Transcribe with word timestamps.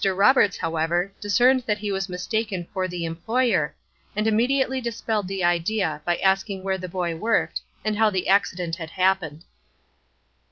Roberts, 0.03 0.57
however, 0.57 1.11
discerned 1.21 1.61
that 1.67 1.77
he 1.77 1.91
was 1.91 2.09
mistaken 2.09 2.67
for 2.73 2.87
the 2.87 3.05
employer, 3.05 3.75
and 4.15 4.25
immediately 4.25 4.81
dispelled 4.81 5.27
the 5.27 5.43
idea 5.43 6.01
by 6.05 6.17
asking 6.17 6.63
where 6.63 6.79
the 6.79 6.89
boy 6.89 7.15
worked, 7.15 7.61
and 7.85 7.95
how 7.99 8.09
the 8.09 8.27
accident 8.27 8.77
had 8.77 8.89
happened. 8.89 9.43